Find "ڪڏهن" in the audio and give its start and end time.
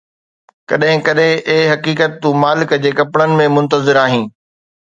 0.69-0.97, 1.07-1.33